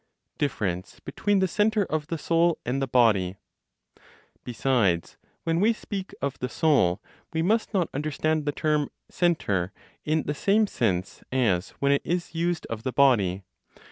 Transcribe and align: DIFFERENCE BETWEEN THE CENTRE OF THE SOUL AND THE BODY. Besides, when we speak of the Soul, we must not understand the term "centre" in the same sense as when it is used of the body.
DIFFERENCE 0.39 0.99
BETWEEN 1.01 1.37
THE 1.41 1.47
CENTRE 1.47 1.85
OF 1.85 2.07
THE 2.07 2.17
SOUL 2.17 2.57
AND 2.65 2.81
THE 2.81 2.87
BODY. 2.87 3.35
Besides, 4.43 5.17
when 5.43 5.59
we 5.59 5.73
speak 5.73 6.15
of 6.23 6.39
the 6.39 6.49
Soul, 6.49 6.99
we 7.33 7.43
must 7.43 7.71
not 7.71 7.87
understand 7.93 8.47
the 8.47 8.51
term 8.51 8.89
"centre" 9.11 9.71
in 10.03 10.23
the 10.23 10.33
same 10.33 10.65
sense 10.65 11.23
as 11.31 11.69
when 11.77 11.91
it 11.91 12.01
is 12.03 12.33
used 12.33 12.65
of 12.65 12.81
the 12.81 12.91
body. 12.91 13.43